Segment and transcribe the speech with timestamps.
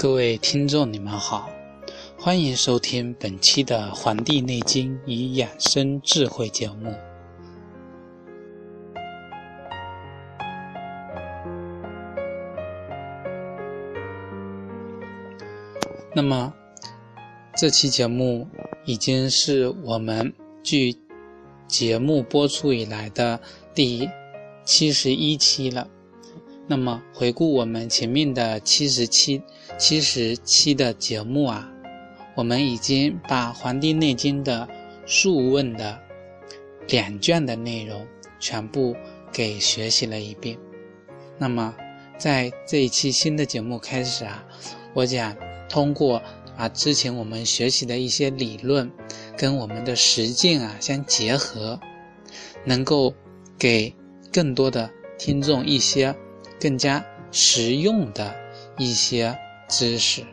[0.00, 1.50] 各位听众，你们好，
[2.16, 6.94] 欢迎收听本期的《黄帝内经与养生智慧》节目。
[16.14, 16.54] 那么，
[17.56, 18.46] 这期节目
[18.84, 20.96] 已经是我们距
[21.66, 23.40] 节目播出以来的
[23.74, 24.08] 第
[24.64, 25.88] 七十一期了。
[26.70, 29.42] 那么，回顾我们前面的七十七、
[29.78, 31.66] 七十期的节目啊，
[32.34, 34.68] 我们已经把《黄帝内经》的
[35.10, 35.98] 《素问》的
[36.88, 38.06] 两卷的内容
[38.38, 38.94] 全部
[39.32, 40.58] 给学习了一遍。
[41.38, 41.74] 那么，
[42.18, 44.44] 在这一期新的节目开始啊，
[44.92, 45.34] 我想
[45.70, 46.20] 通过
[46.54, 48.92] 啊之前我们学习的一些理论
[49.38, 51.80] 跟我们的实践啊相结合，
[52.66, 53.14] 能够
[53.58, 53.94] 给
[54.30, 56.14] 更多的听众一些。
[56.60, 58.34] 更加实用的
[58.76, 60.24] 一些知识。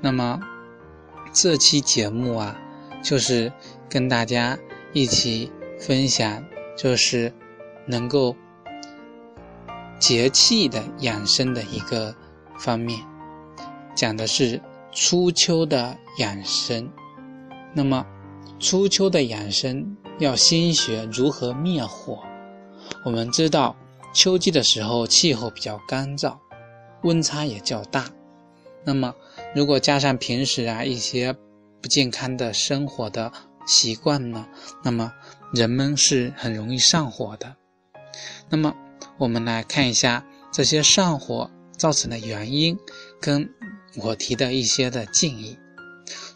[0.00, 0.40] 那么
[1.32, 2.56] 这期节目啊，
[3.02, 3.52] 就是
[3.88, 4.56] 跟大家
[4.92, 6.44] 一起分享，
[6.76, 7.32] 就是
[7.86, 8.36] 能够
[9.98, 12.14] 节气的养生的一个
[12.56, 13.00] 方面，
[13.96, 14.60] 讲的是
[14.92, 16.88] 初秋的养生。
[17.76, 18.06] 那么，
[18.58, 22.22] 初秋的养生要先学如何灭火。
[23.04, 23.76] 我们知道，
[24.14, 26.38] 秋季的时候气候比较干燥，
[27.02, 28.08] 温差也较大。
[28.82, 29.14] 那么，
[29.54, 31.34] 如果加上平时啊一些
[31.82, 33.30] 不健康的生活的
[33.66, 34.46] 习惯呢，
[34.82, 35.12] 那么
[35.52, 37.56] 人们是很容易上火的。
[38.48, 38.74] 那么，
[39.18, 42.78] 我们来看一下这些上火造成的原因，
[43.20, 43.50] 跟
[43.96, 45.58] 我提的一些的建议。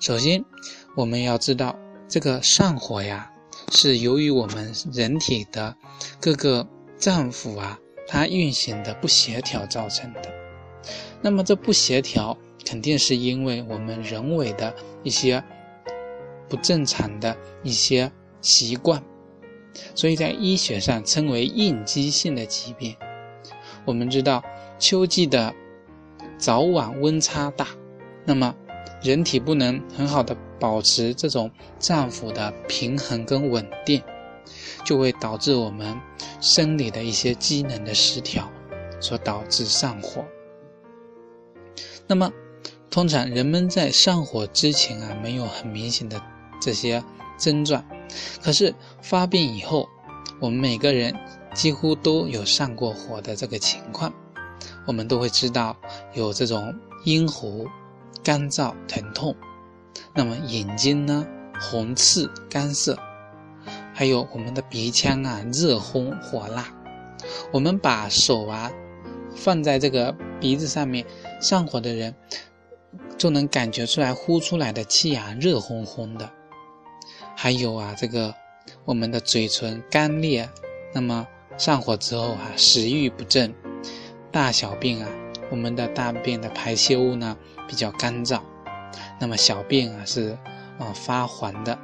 [0.00, 0.44] 首先，
[0.96, 1.76] 我们要知道，
[2.08, 3.30] 这个上火呀，
[3.70, 5.76] 是由于我们人体的
[6.20, 7.78] 各个脏腑啊，
[8.08, 10.22] 它运行的不协调造成的。
[11.22, 15.42] 那么这不协调，肯定是因为我们人为的一些
[16.48, 19.02] 不正常的一些习惯，
[19.94, 22.96] 所以在医学上称为应激性的疾病。
[23.84, 24.42] 我们知道，
[24.78, 25.54] 秋季的
[26.36, 27.68] 早晚温差大，
[28.24, 28.54] 那么
[29.02, 30.36] 人体不能很好的。
[30.60, 34.02] 保持这种脏腑的平衡跟稳定，
[34.84, 35.98] 就会导致我们
[36.38, 38.46] 生理的一些机能的失调，
[39.00, 40.22] 所导致上火。
[42.06, 42.30] 那么，
[42.90, 46.20] 通常人们在上火之前啊，没有很明显的
[46.60, 47.02] 这些
[47.38, 47.82] 症状，
[48.42, 49.88] 可是发病以后，
[50.40, 51.16] 我们每个人
[51.54, 54.12] 几乎都有上过火的这个情况，
[54.86, 55.74] 我们都会知道
[56.12, 57.64] 有这种咽喉
[58.22, 59.34] 干燥疼痛。
[60.14, 61.26] 那么眼睛呢，
[61.60, 62.98] 红赤干涩，
[63.92, 66.72] 还有我们的鼻腔啊，热烘火辣。
[67.52, 68.70] 我们把手啊
[69.36, 71.04] 放在这个鼻子上面，
[71.40, 72.14] 上火的人
[73.18, 76.30] 就能感觉出来呼出来的气啊，热烘烘的。
[77.36, 78.34] 还有啊，这个
[78.84, 80.48] 我们的嘴唇干裂，
[80.92, 81.26] 那么
[81.56, 83.54] 上火之后啊，食欲不振，
[84.32, 85.08] 大小便啊，
[85.50, 87.36] 我们的大便的排泄物呢
[87.68, 88.40] 比较干燥。
[89.20, 90.36] 那么小便啊是
[90.78, 91.78] 啊发黄的，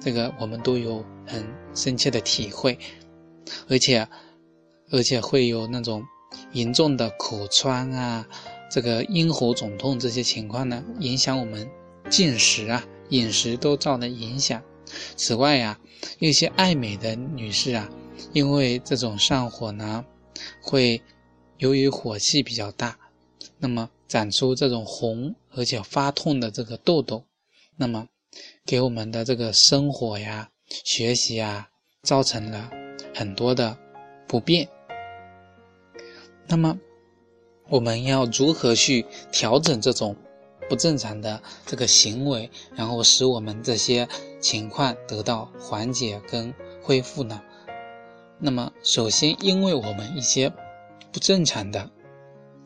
[0.00, 2.78] 这个我们都有很深切的体会，
[3.68, 4.06] 而且
[4.90, 6.04] 而且会有那种
[6.52, 8.26] 严重的口疮啊，
[8.70, 11.68] 这个咽喉肿痛这些情况呢，影响我们
[12.10, 14.62] 进食啊饮食都造成影响。
[15.16, 15.78] 此外呀，
[16.18, 17.88] 一些爱美的女士啊，
[18.32, 20.04] 因为这种上火呢，
[20.60, 21.00] 会
[21.56, 22.98] 由于火气比较大，
[23.62, 23.88] 那么。
[24.12, 27.24] 长出这种红而且发痛的这个痘痘，
[27.78, 28.08] 那么
[28.66, 31.70] 给我们的这个生活呀、学习啊，
[32.02, 32.70] 造成了
[33.14, 33.78] 很多的
[34.28, 34.68] 不便。
[36.46, 36.78] 那么
[37.70, 40.14] 我们要如何去调整这种
[40.68, 44.06] 不正常的这个行为，然后使我们这些
[44.42, 47.40] 情况得到缓解跟恢复呢？
[48.38, 50.52] 那么首先，因为我们一些
[51.10, 51.90] 不正常的。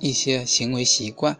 [0.00, 1.36] 一些行为习惯，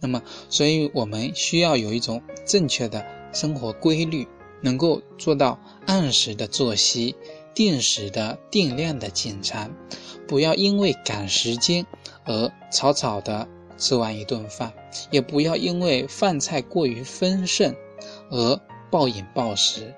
[0.00, 4.26] 那么，所以我们需要有一种正确的生活规律，
[4.62, 7.14] 能够做到按时的作息、
[7.54, 9.74] 定时的定量的进餐，
[10.26, 11.86] 不要因为赶时间
[12.24, 14.72] 而草草的吃完一顿饭，
[15.10, 17.74] 也不要因为饭菜过于丰盛
[18.30, 18.60] 而
[18.90, 19.94] 暴饮暴食。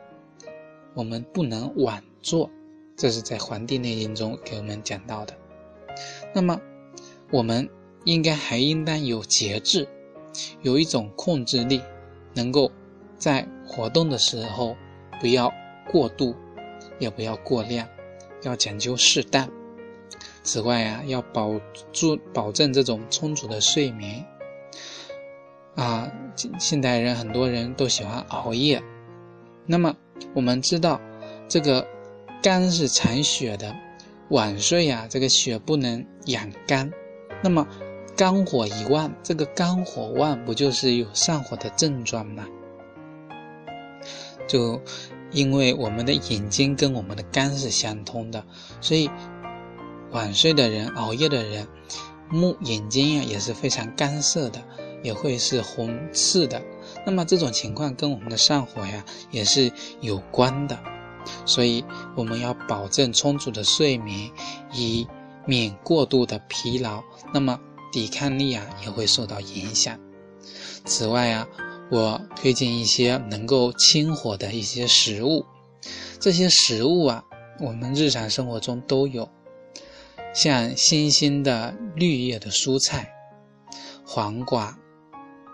[0.94, 2.50] 我们不能晚做，
[2.96, 5.34] 这是在《黄帝内经》中给我们讲到的。
[6.34, 6.60] 那么，
[7.30, 7.70] 我们。
[8.04, 9.88] 应该还应当有节制，
[10.62, 11.80] 有一种控制力，
[12.34, 12.70] 能够
[13.16, 14.76] 在活动的时候
[15.20, 15.52] 不要
[15.90, 16.34] 过度，
[16.98, 17.88] 也不要过量，
[18.42, 19.48] 要讲究适当。
[20.42, 21.60] 此外啊，要保
[21.92, 24.24] 住保证这种充足的睡眠。
[25.76, 28.82] 啊，现现代人很多人都喜欢熬夜。
[29.64, 29.96] 那么
[30.34, 31.00] 我们知道，
[31.48, 31.86] 这个
[32.42, 33.74] 肝是藏血的，
[34.30, 36.92] 晚睡呀，这个血不能养肝。
[37.42, 37.66] 那么
[38.16, 42.46] 肝火一旺，这个肝火旺不就是有上火的症状吗？
[44.46, 44.80] 就
[45.30, 48.44] 因为我们的眼睛跟我们的肝是相通的，
[48.80, 49.10] 所以。
[50.12, 51.66] 晚睡的人、熬夜的人，
[52.28, 54.62] 目眼睛呀也是非常干涩的，
[55.02, 56.60] 也会是红赤的。
[57.06, 59.72] 那么这种情况跟我们的上火呀也是
[60.02, 60.78] 有关的，
[61.46, 61.82] 所以
[62.14, 64.30] 我们要保证充足的睡眠，
[64.74, 65.08] 以
[65.46, 67.02] 免过度的疲劳。
[67.32, 67.58] 那么
[67.92, 70.00] 抵抗力啊也会受到影响。
[70.84, 71.46] 此外啊，
[71.90, 75.44] 我推荐一些能够清火的一些食物，
[76.18, 77.24] 这些食物啊
[77.60, 79.28] 我们日常生活中都有。
[80.34, 83.12] 像新鲜的绿叶的蔬菜，
[84.04, 84.76] 黄瓜、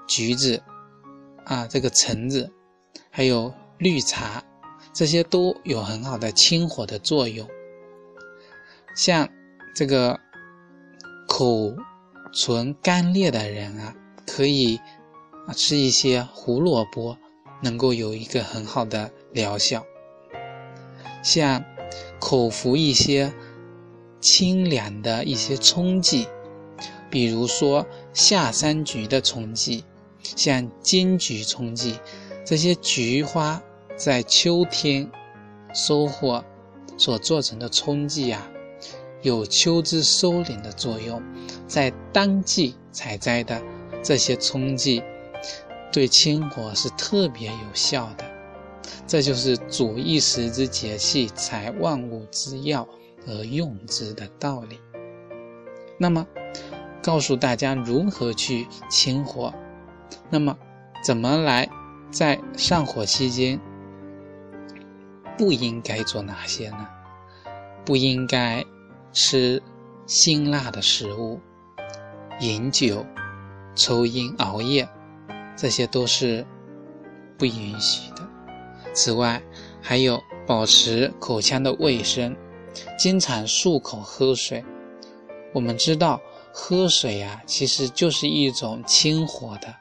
[0.06, 0.62] 橘子，
[1.44, 2.52] 啊，这个橙子，
[3.10, 4.42] 还有绿茶，
[4.92, 7.46] 这些都有很好的清火的作用。
[8.94, 9.28] 像
[9.74, 10.18] 这个
[11.26, 11.74] 口
[12.32, 13.94] 唇干裂的人啊，
[14.26, 14.80] 可以
[15.46, 17.16] 啊吃一些胡萝卜，
[17.62, 19.84] 能够有一个很好的疗效。
[21.22, 21.64] 像
[22.18, 23.32] 口服一些。
[24.20, 26.26] 清凉的一些冲剂，
[27.08, 29.84] 比如说夏山菊的冲剂，
[30.20, 32.00] 像金桔冲剂，
[32.44, 33.62] 这些菊花
[33.96, 35.08] 在秋天
[35.72, 36.44] 收获
[36.96, 38.50] 所做成的冲剂啊，
[39.22, 41.22] 有秋之收敛的作用。
[41.66, 43.62] 在当季采摘的
[44.02, 45.02] 这些冲剂，
[45.92, 48.24] 对清火是特别有效的。
[49.06, 52.88] 这就是主一时之节气，采万物之要。
[53.26, 54.80] 而用之的道理。
[55.98, 56.26] 那么，
[57.02, 59.52] 告诉大家如何去清火。
[60.30, 60.56] 那么，
[61.04, 61.68] 怎么来
[62.10, 63.60] 在上火期间
[65.36, 66.88] 不应该做哪些呢？
[67.84, 68.64] 不应该
[69.12, 69.62] 吃
[70.06, 71.40] 辛辣的食物、
[72.40, 73.04] 饮酒、
[73.74, 74.88] 抽烟、熬夜，
[75.56, 76.46] 这些都是
[77.36, 78.26] 不允许的。
[78.92, 79.42] 此外，
[79.80, 82.36] 还有保持口腔的卫生。
[82.96, 84.64] 经常漱口喝水，
[85.52, 86.20] 我们知道
[86.52, 89.74] 喝水呀，其实就是一种清火的。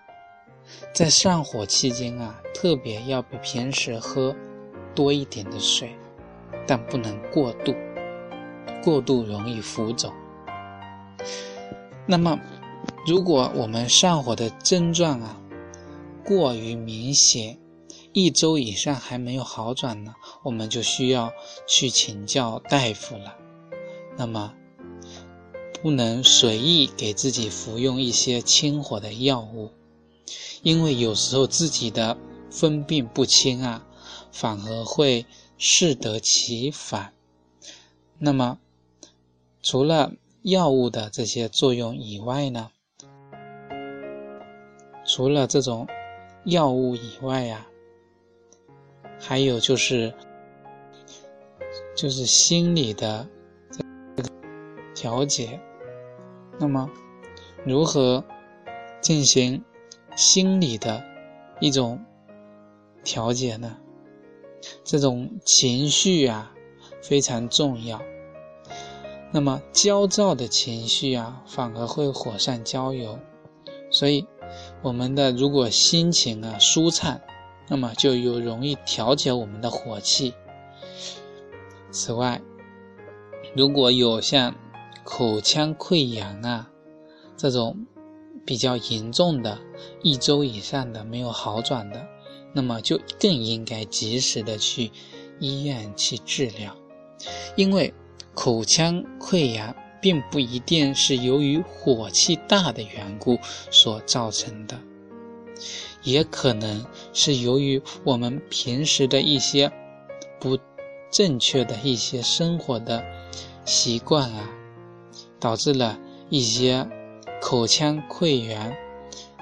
[0.93, 4.35] 在上火期间啊，特别要比平时喝
[4.95, 5.95] 多一点的水，
[6.65, 7.75] 但不能过度，
[8.83, 10.13] 过度容易浮肿。
[12.05, 12.39] 那么，
[13.05, 15.41] 如果我们上火的症状啊
[16.23, 17.59] 过于明显，
[18.13, 21.31] 一周以上还没有好转呢，我们就需要
[21.67, 23.35] 去请教大夫了。
[24.17, 24.53] 那么，
[25.81, 29.71] 不能随意给自己服用一些清火的药物，
[30.63, 32.17] 因为有时候自己的
[32.49, 33.85] 分病不清啊，
[34.31, 35.25] 反而会
[35.57, 37.13] 适得其反。
[38.17, 38.57] 那么，
[39.69, 42.71] 除了药物的这些作用以外呢，
[45.05, 45.85] 除了这种
[46.45, 47.67] 药物以外呀。
[49.19, 50.13] 还有就是，
[51.97, 53.27] 就是心理的
[53.69, 54.29] 这个
[54.95, 55.59] 调节。
[56.57, 56.89] 那么，
[57.65, 58.23] 如何
[59.01, 59.61] 进行
[60.15, 61.03] 心理的
[61.59, 62.01] 一种
[63.03, 63.75] 调节呢？
[64.85, 66.55] 这种情绪啊
[67.01, 68.01] 非常重要。
[69.31, 73.19] 那么焦躁的情绪啊，反而会火上浇油。
[73.91, 74.25] 所以，
[74.81, 77.19] 我们的如果心情啊舒畅。
[77.69, 80.33] 那么就有容易调节我们的火气。
[81.91, 82.41] 此外，
[83.53, 84.55] 如果有像
[85.03, 86.69] 口腔溃疡啊
[87.35, 87.85] 这种
[88.45, 89.59] 比较严重的，
[90.01, 92.07] 一周以上的没有好转的，
[92.53, 94.89] 那么就更应该及时的去
[95.41, 96.73] 医院去治疗，
[97.57, 97.93] 因为
[98.39, 103.39] 口腔溃疡并不一定是由于火气大的缘故
[103.71, 104.79] 所造成的。
[106.03, 109.71] 也可能是由于我们平时的一些
[110.39, 110.55] 不
[111.09, 113.03] 正确的一些生活的
[113.65, 114.47] 习惯啊，
[115.39, 116.87] 导致了一些
[117.41, 118.71] 口腔溃疡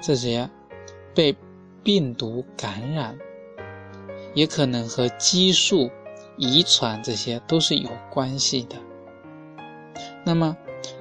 [0.00, 0.48] 这些
[1.14, 1.36] 被
[1.84, 3.18] 病毒感染，
[4.34, 5.90] 也可能和激素
[6.36, 8.76] 遗传这些都是有关系的。
[10.24, 10.56] 那么，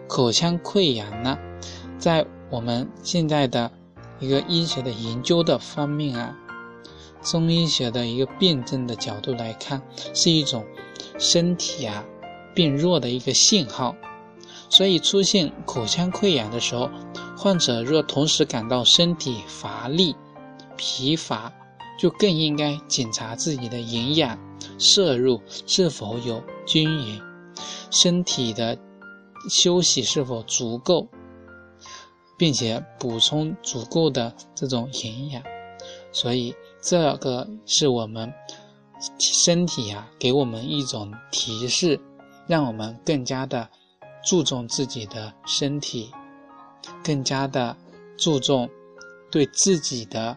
[0.07, 1.37] 口腔溃疡呢，
[1.97, 3.71] 在我们现在的。
[4.17, 6.37] 一个医学的研究的方面啊，
[7.21, 9.81] 中医学的一个辩证的角度来看，
[10.13, 10.65] 是一种
[11.19, 12.05] 身体啊
[12.53, 13.93] 变弱的一个信号。
[14.69, 16.89] 所以出现口腔溃疡的时候，
[17.37, 20.15] 患者若同时感到身体乏力、
[20.77, 21.51] 疲乏，
[21.99, 24.39] 就更应该检查自己的营养
[24.77, 27.21] 摄入是否有均匀，
[27.91, 28.77] 身体的
[29.49, 31.07] 休息是否足够，
[32.37, 35.43] 并且补充足够的这种营养。
[36.11, 38.33] 所以这个是我们
[39.19, 41.99] 身体呀给我们一种提示，
[42.47, 43.69] 让我们更加的。
[44.27, 46.09] 注重自己的身体，
[47.03, 47.77] 更加的
[48.17, 48.67] 注重
[49.29, 50.35] 对自己的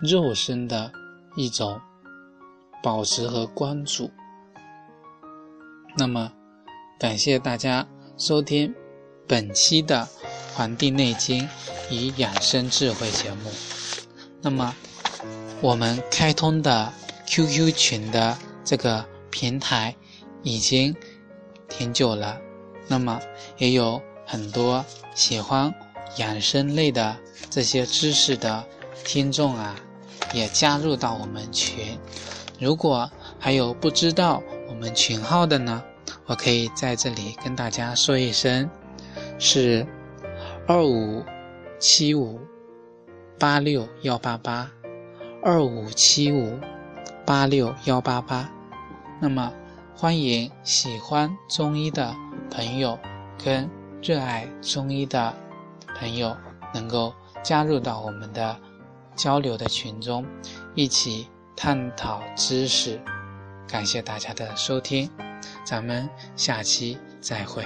[0.00, 0.92] 肉身的
[1.34, 1.80] 一种
[2.84, 4.10] 保持和关注。
[5.96, 6.30] 那么，
[7.00, 7.88] 感谢大家
[8.18, 8.74] 收听
[9.26, 10.06] 本期的
[10.54, 11.48] 《黄帝内经
[11.90, 13.50] 与养生智慧》节目。
[14.42, 14.74] 那么，
[15.62, 16.92] 我们开通的
[17.26, 19.96] QQ 群的这个平台
[20.42, 20.94] 已经
[21.70, 22.38] 挺久了。
[22.86, 23.18] 那么
[23.56, 25.72] 也有很多喜欢
[26.18, 27.16] 养生类的
[27.48, 28.62] 这些知识的
[29.06, 29.74] 听众啊，
[30.34, 31.98] 也加入到我们群。
[32.58, 35.82] 如果还有不知道我们群号的呢，
[36.26, 38.68] 我可以在这里跟大家说一声，
[39.38, 39.86] 是
[40.66, 41.24] 二五
[41.78, 42.40] 七五
[43.38, 44.70] 八六幺八八，
[45.42, 46.58] 二五七五
[47.24, 48.50] 八六幺八八。
[49.20, 49.52] 那么
[49.96, 52.14] 欢迎喜欢中医的。
[52.50, 52.96] 朋友
[53.42, 53.68] 跟
[54.00, 55.34] 热爱中医的
[55.98, 56.36] 朋友
[56.72, 58.56] 能够加入到我们的
[59.16, 60.24] 交流的群中，
[60.76, 63.00] 一起探讨知识。
[63.66, 65.10] 感谢大家的收听，
[65.64, 67.64] 咱们下期再会。